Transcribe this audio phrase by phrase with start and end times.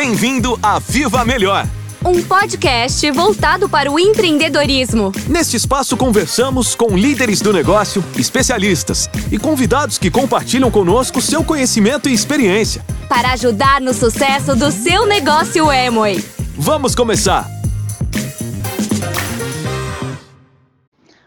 [0.00, 1.66] Bem-vindo a Viva Melhor!
[2.02, 5.12] Um podcast voltado para o empreendedorismo.
[5.28, 12.08] Neste espaço conversamos com líderes do negócio, especialistas e convidados que compartilham conosco seu conhecimento
[12.08, 12.82] e experiência.
[13.10, 16.24] Para ajudar no sucesso do seu negócio Emoi.
[16.56, 17.46] Vamos começar!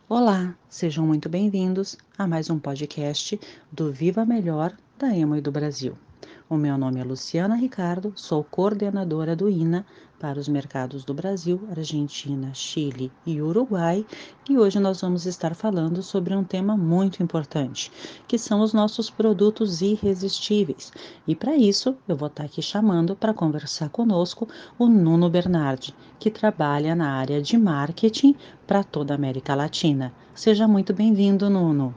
[0.10, 3.40] Olá, sejam muito bem-vindos a mais um podcast
[3.72, 5.96] do Viva Melhor da Emoi do Brasil.
[6.50, 9.86] O meu nome é Luciana Ricardo, sou coordenadora do INA
[10.20, 14.06] para os mercados do Brasil, Argentina, Chile e Uruguai,
[14.50, 17.92] e hoje nós vamos estar falando sobre um tema muito importante,
[18.28, 20.92] que são os nossos produtos irresistíveis.
[21.26, 24.48] E para isso, eu vou estar aqui chamando para conversar conosco
[24.78, 28.36] o Nuno Bernardi, que trabalha na área de marketing
[28.68, 30.14] para toda a América Latina.
[30.36, 31.96] Seja muito bem-vindo, Nuno.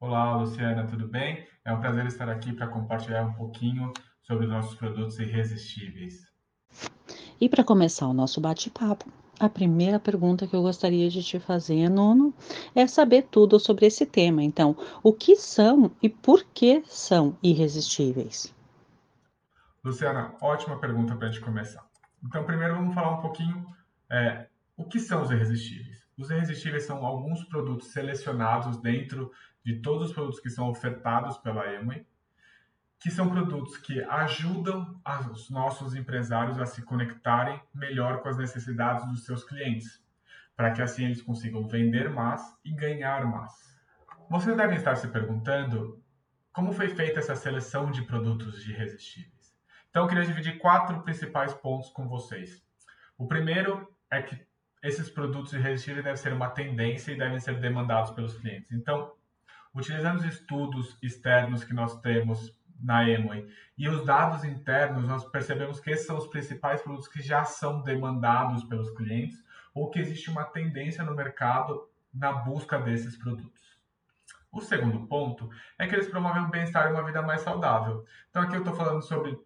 [0.00, 1.53] Olá, Luciana, tudo bem?
[1.66, 3.90] É um prazer estar aqui para compartilhar um pouquinho
[4.22, 6.26] sobre os nossos produtos irresistíveis.
[7.40, 11.88] E para começar o nosso bate-papo, a primeira pergunta que eu gostaria de te fazer,
[11.88, 12.34] Nuno,
[12.74, 14.42] é saber tudo sobre esse tema.
[14.42, 18.54] Então, o que são e por que são irresistíveis?
[19.82, 21.84] Luciana, ótima pergunta para a gente começar.
[22.22, 23.66] Então, primeiro vamos falar um pouquinho
[24.10, 26.03] é, o que são os irresistíveis.
[26.16, 29.32] Os irresistíveis são alguns produtos selecionados dentro
[29.64, 32.06] de todos os produtos que são ofertados pela Emway,
[32.98, 35.00] que são produtos que ajudam
[35.32, 40.02] os nossos empresários a se conectarem melhor com as necessidades dos seus clientes,
[40.56, 43.52] para que assim eles consigam vender mais e ganhar mais.
[44.30, 46.02] Vocês devem estar se perguntando
[46.52, 49.54] como foi feita essa seleção de produtos irresistíveis.
[49.90, 52.64] Então eu queria dividir quatro principais pontos com vocês.
[53.18, 54.46] O primeiro é que
[54.84, 58.70] esses produtos irresistíveis devem ser uma tendência e devem ser demandados pelos clientes.
[58.70, 59.12] Então,
[59.74, 65.80] utilizando os estudos externos que nós temos na Emoi e os dados internos, nós percebemos
[65.80, 69.42] que esses são os principais produtos que já são demandados pelos clientes
[69.72, 73.62] ou que existe uma tendência no mercado na busca desses produtos.
[74.52, 78.04] O segundo ponto é que eles promovem o bem-estar e uma vida mais saudável.
[78.28, 79.36] Então aqui eu estou falando sobre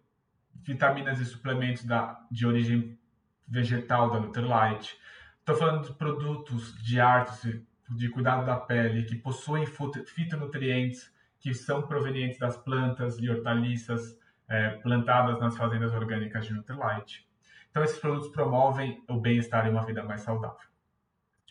[0.53, 2.99] vitaminas e suplementos da, de origem
[3.47, 4.99] vegetal da Nutrilite.
[5.39, 11.81] Estou falando de produtos de arte de cuidado da pele que possuem fitonutrientes que são
[11.81, 14.17] provenientes das plantas e hortaliças
[14.47, 17.27] é, plantadas nas fazendas orgânicas de Nutrilite.
[17.69, 20.67] Então, esses produtos promovem o bem-estar e uma vida mais saudável.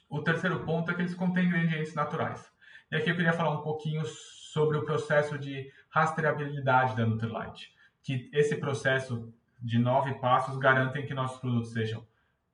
[0.08, 2.52] O terceiro ponto é que eles contêm ingredientes naturais.
[2.90, 7.72] E aqui eu queria falar um pouquinho sobre o processo de rastreabilidade da Nutrilite,
[8.02, 12.06] que esse processo de nove passos garantem que nossos produtos sejam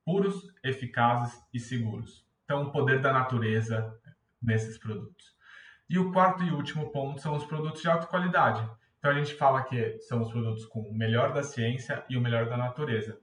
[0.05, 2.25] puros, eficazes e seguros.
[2.43, 3.99] Então, o poder da natureza
[4.41, 5.35] nesses produtos.
[5.89, 8.69] E o quarto e último ponto são os produtos de alta qualidade.
[8.99, 12.21] Então, a gente fala que são os produtos com o melhor da ciência e o
[12.21, 13.19] melhor da natureza.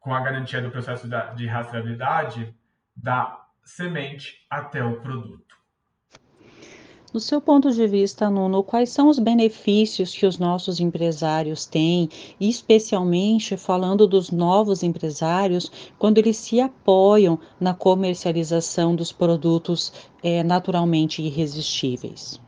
[0.00, 2.54] Com a garantia do processo de rastreabilidade
[2.96, 5.56] da semente até o produto.
[7.14, 12.08] Do seu ponto de vista, Nuno, quais são os benefícios que os nossos empresários têm,
[12.40, 21.22] especialmente falando dos novos empresários, quando eles se apoiam na comercialização dos produtos é, naturalmente
[21.22, 22.42] irresistíveis?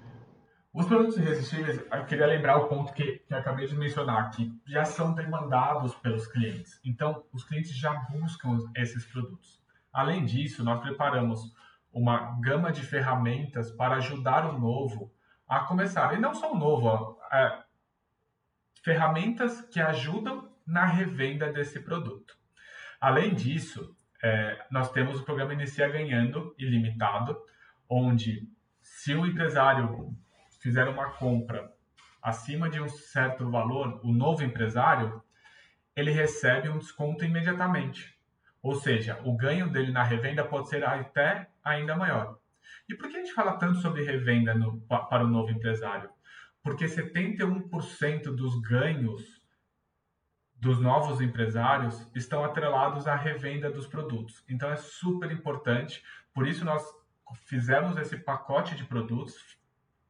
[0.75, 4.85] Os produtos irresistíveis, eu queria lembrar o ponto que, que acabei de mencionar, que já
[4.85, 6.81] são demandados pelos clientes.
[6.85, 9.61] Então, os clientes já buscam esses produtos.
[9.93, 11.55] Além disso, nós preparamos
[11.97, 15.11] uma gama de ferramentas para ajudar o novo
[15.49, 16.13] a começar.
[16.15, 17.63] E não só o novo, é,
[18.85, 22.37] ferramentas que ajudam na revenda desse produto.
[23.01, 27.35] Além disso, é, nós temos o programa Inicia Ganhando Ilimitado,
[27.89, 28.47] onde
[28.83, 30.15] se o empresário
[30.61, 31.73] fizer uma compra
[32.23, 35.23] acima de um certo valor, o novo empresário,
[35.95, 38.16] ele recebe um desconto imediatamente.
[38.67, 42.37] Ou seja, o ganho dele na revenda pode ser até ainda maior.
[42.89, 46.11] E por que a gente fala tanto sobre revenda no, para o novo empresário?
[46.65, 49.41] Porque 71% dos ganhos
[50.57, 54.43] dos novos empresários estão atrelados à revenda dos produtos.
[54.49, 56.03] Então é super importante,
[56.35, 56.85] por isso nós
[57.45, 59.57] fizemos esse pacote de produtos,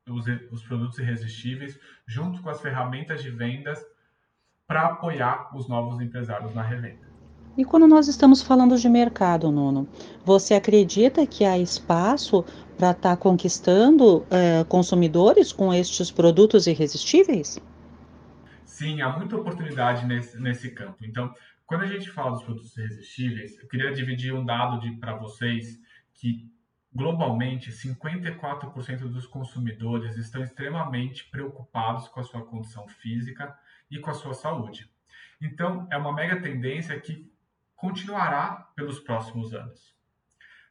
[0.09, 3.85] os, os produtos irresistíveis, junto com as ferramentas de vendas
[4.67, 7.16] para apoiar os novos empresários na revenda.
[7.57, 9.89] E quando nós estamos falando de mercado, Nuno,
[10.23, 12.45] você acredita que há espaço
[12.77, 17.59] para estar tá conquistando é, consumidores com estes produtos irresistíveis?
[18.67, 20.99] Sim, há muita oportunidade nesse, nesse campo.
[21.03, 25.81] Então, quando a gente fala dos produtos irresistíveis, eu queria dividir um dado para vocês
[26.13, 26.47] que
[26.95, 33.57] globalmente 54% dos consumidores estão extremamente preocupados com a sua condição física
[33.91, 34.91] e com a sua saúde.
[35.41, 37.31] Então, é uma mega tendência que
[37.77, 39.95] continuará pelos próximos anos.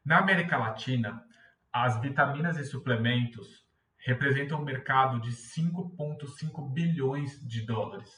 [0.03, 1.23] Na América Latina,
[1.71, 3.65] as vitaminas e suplementos
[3.97, 8.11] representam um mercado de 5,5 bilhões de dólares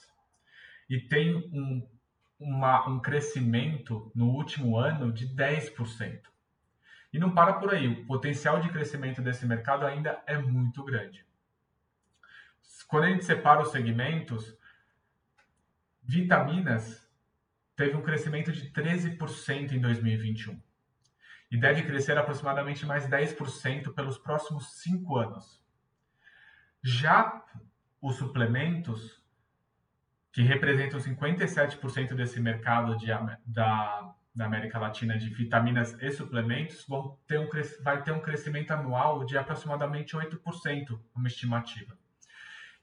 [0.90, 1.88] e tem um,
[2.40, 6.22] uma, um crescimento no último ano de 10%.
[7.12, 11.26] E não para por aí, o potencial de crescimento desse mercado ainda é muito grande.
[12.88, 14.58] Quando a gente separa os segmentos,
[16.04, 17.07] vitaminas
[17.78, 20.60] teve um crescimento de 13% em 2021
[21.50, 25.64] e deve crescer aproximadamente mais 10% pelos próximos cinco anos.
[26.84, 27.46] Já
[28.02, 29.24] os suplementos,
[30.34, 33.08] que representam 57% desse mercado de,
[33.46, 37.48] da, da América Latina de vitaminas e suplementos, vão ter um,
[37.84, 41.98] vai ter um crescimento anual de aproximadamente 8%, uma estimativa.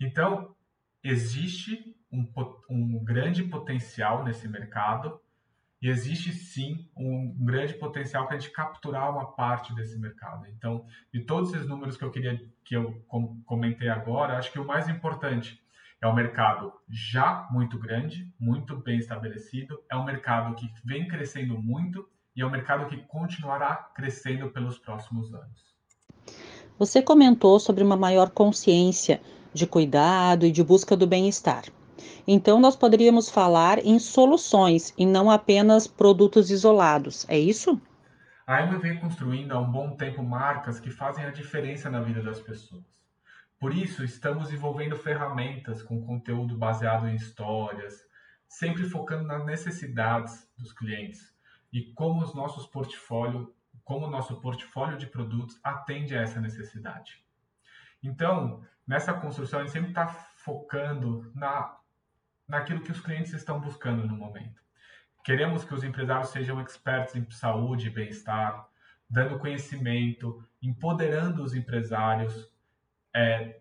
[0.00, 0.56] Então,
[1.04, 2.26] existe um,
[2.70, 5.20] um grande potencial nesse mercado
[5.82, 10.46] e existe sim um grande potencial para a gente capturar uma parte desse mercado.
[10.48, 13.04] Então, de todos esses números que eu queria que eu
[13.44, 15.60] comentei agora, acho que o mais importante
[16.00, 21.60] é um mercado já muito grande, muito bem estabelecido, é um mercado que vem crescendo
[21.60, 25.74] muito e é um mercado que continuará crescendo pelos próximos anos.
[26.78, 29.20] Você comentou sobre uma maior consciência
[29.54, 31.64] de cuidado e de busca do bem-estar.
[32.26, 37.80] Então, nós poderíamos falar em soluções e não apenas produtos isolados, é isso?
[38.46, 42.22] A Emma vem construindo há um bom tempo marcas que fazem a diferença na vida
[42.22, 42.84] das pessoas.
[43.58, 48.04] Por isso, estamos desenvolvendo ferramentas com conteúdo baseado em histórias,
[48.46, 51.34] sempre focando nas necessidades dos clientes
[51.72, 57.24] e como os nossos portfólio, como o nosso portfólio de produtos atende a essa necessidade.
[58.02, 61.76] Então, nessa construção, a gente sempre está focando na,
[62.46, 64.62] naquilo que os clientes estão buscando no momento.
[65.24, 68.68] Queremos que os empresários sejam expertos em saúde e bem-estar,
[69.08, 72.52] dando conhecimento, empoderando os empresários,
[73.14, 73.60] é,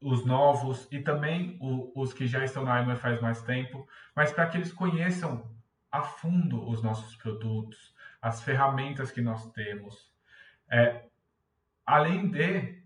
[0.00, 4.32] os novos e também o, os que já estão na AIMA faz mais tempo, mas
[4.32, 5.50] para que eles conheçam
[5.90, 10.12] a fundo os nossos produtos, as ferramentas que nós temos.
[10.70, 11.04] É,
[11.84, 12.85] além de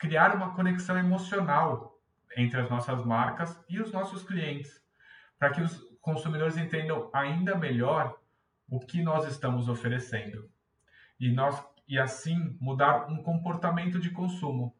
[0.00, 2.00] criar uma conexão emocional
[2.36, 4.82] entre as nossas marcas e os nossos clientes,
[5.38, 8.18] para que os consumidores entendam ainda melhor
[8.68, 10.50] o que nós estamos oferecendo
[11.18, 14.74] e nós e assim mudar um comportamento de consumo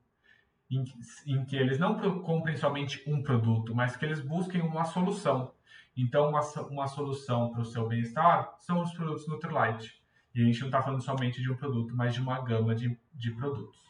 [0.71, 0.85] em,
[1.27, 5.53] em que eles não comprem somente um produto, mas que eles busquem uma solução.
[5.97, 6.41] Então, uma,
[6.71, 10.01] uma solução para o seu bem-estar são os produtos Nutrilite.
[10.33, 12.97] E a gente não está falando somente de um produto, mas de uma gama de,
[13.13, 13.81] de produtos.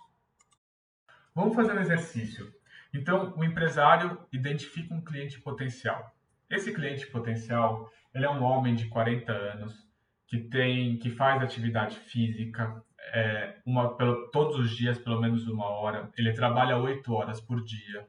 [1.35, 2.53] Vamos fazer um exercício.
[2.93, 6.15] Então, o empresário identifica um cliente potencial.
[6.49, 9.89] Esse cliente potencial, ele é um homem de 40 anos
[10.27, 12.83] que tem, que faz atividade física,
[13.13, 16.11] é, uma, pelo, todos os dias, pelo menos uma hora.
[16.17, 18.07] Ele trabalha oito horas por dia.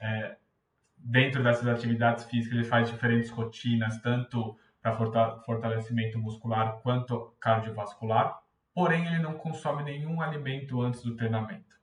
[0.00, 0.36] É,
[0.96, 4.94] dentro dessas atividades físicas, ele faz diferentes rotinas, tanto para
[5.44, 8.40] fortalecimento muscular quanto cardiovascular.
[8.74, 11.79] Porém, ele não consome nenhum alimento antes do treinamento.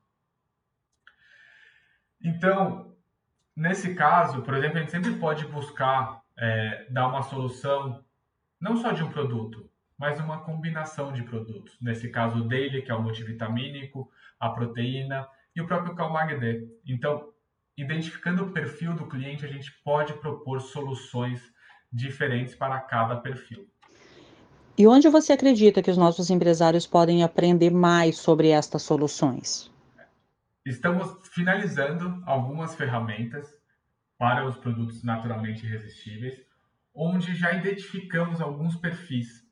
[2.24, 2.96] Então,
[3.56, 8.04] nesse caso, por exemplo, a gente sempre pode buscar é, dar uma solução
[8.60, 11.76] não só de um produto, mas uma combinação de produtos.
[11.82, 16.68] Nesse caso, o Daily, que é o multivitamínico, a proteína e o próprio Calmag D.
[16.86, 17.30] Então,
[17.76, 21.42] identificando o perfil do cliente, a gente pode propor soluções
[21.92, 23.68] diferentes para cada perfil.
[24.78, 29.72] E onde você acredita que os nossos empresários podem aprender mais sobre estas soluções?
[30.68, 33.58] Estamos finalizando algumas ferramentas
[34.18, 36.46] para os produtos naturalmente irresistíveis,
[36.94, 39.48] onde já identificamos alguns perfis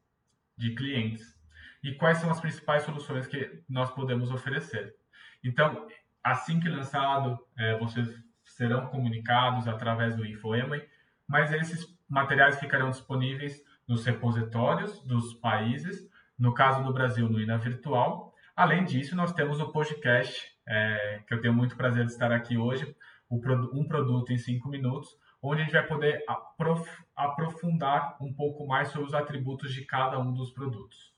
[0.58, 1.40] de clientes
[1.82, 4.94] e quais são as principais soluções que nós podemos oferecer.
[5.42, 5.88] Então,
[6.22, 8.10] assim que lançado, é, vocês
[8.44, 10.82] serão comunicados através do InfoEMA,
[11.26, 17.58] mas esses materiais ficarão disponíveis nos repositórios dos países, no caso do Brasil, no INA
[17.58, 18.36] Virtual.
[18.54, 22.58] Além disso, nós temos o podcast é, que eu tenho muito prazer de estar aqui
[22.58, 22.96] hoje,
[23.30, 25.10] um produto em cinco minutos,
[25.42, 30.20] onde a gente vai poder aprof, aprofundar um pouco mais sobre os atributos de cada
[30.20, 31.14] um dos produtos.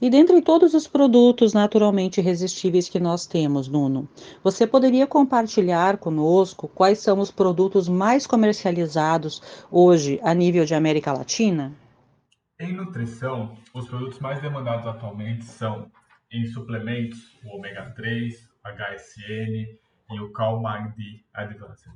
[0.00, 4.06] E dentre todos os produtos naturalmente irresistíveis que nós temos, Nuno,
[4.44, 11.12] você poderia compartilhar conosco quais são os produtos mais comercializados hoje a nível de América
[11.12, 11.72] Latina?
[12.60, 15.90] Em nutrição, os produtos mais demandados atualmente são
[16.30, 19.78] em suplementos, o ômega 3, HSN
[20.10, 21.92] e o CalMag D Advanced.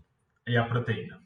[0.46, 1.20] e a proteína.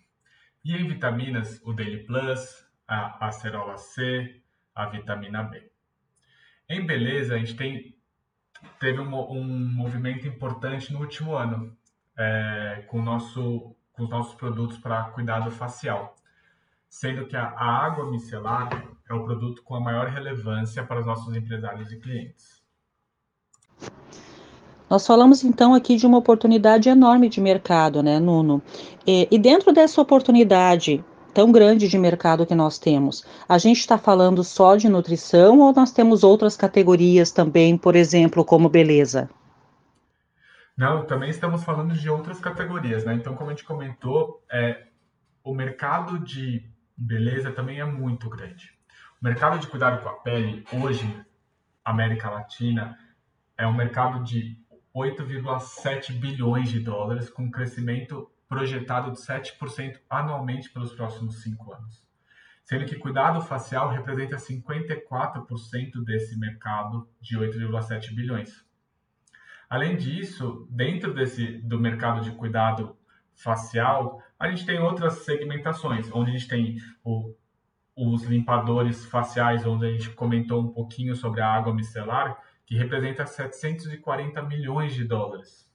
[0.64, 4.42] E em vitaminas, o Daily Plus, a acerola C,
[4.74, 5.70] a vitamina B.
[6.68, 7.96] Em beleza, a gente tem,
[8.80, 11.76] teve um, um movimento importante no último ano
[12.16, 16.16] é, com, nosso, com os nossos produtos para cuidado facial,
[16.88, 18.70] sendo que a, a água micelar
[19.08, 22.63] é o produto com a maior relevância para os nossos empresários e clientes.
[24.88, 28.62] Nós falamos então aqui de uma oportunidade enorme de mercado, né, Nuno?
[29.06, 33.98] E, e dentro dessa oportunidade tão grande de mercado que nós temos, a gente está
[33.98, 39.28] falando só de nutrição ou nós temos outras categorias também, por exemplo, como beleza?
[40.76, 43.14] Não, também estamos falando de outras categorias, né?
[43.14, 44.84] Então, como a gente comentou, é,
[45.42, 48.72] o mercado de beleza também é muito grande.
[49.20, 51.08] O mercado de cuidado com a pele, hoje,
[51.84, 52.98] América Latina,
[53.56, 54.58] é um mercado de
[54.94, 62.04] 8,7 bilhões de dólares, com um crescimento projetado de 7% anualmente pelos próximos cinco anos.
[62.62, 68.64] Sendo que cuidado facial representa 54% desse mercado de 8,7 bilhões.
[69.68, 72.96] Além disso, dentro desse, do mercado de cuidado
[73.34, 77.34] facial, a gente tem outras segmentações, onde a gente tem o,
[77.96, 83.26] os limpadores faciais, onde a gente comentou um pouquinho sobre a água micelar, que representa
[83.26, 85.70] 740 milhões de dólares.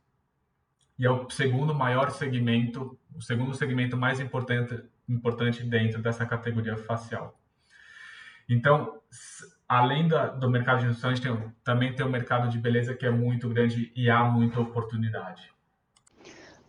[0.98, 6.76] E é o segundo maior segmento, o segundo segmento mais importante, importante dentro dessa categoria
[6.76, 7.40] facial.
[8.50, 9.00] Então,
[9.68, 12.96] além da, do mercado de nutrição, a gente tem, também tem o mercado de beleza
[12.96, 15.50] que é muito grande e há muita oportunidade.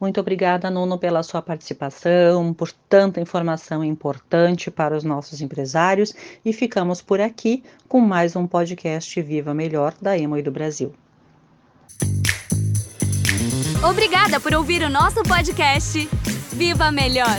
[0.01, 6.55] Muito obrigada, Nuno, pela sua participação, por tanta informação importante para os nossos empresários e
[6.55, 10.95] ficamos por aqui com mais um podcast Viva Melhor da Emo e do Brasil.
[13.87, 16.09] Obrigada por ouvir o nosso podcast.
[16.53, 17.39] Viva Melhor!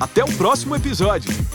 [0.00, 1.51] Até o próximo episódio!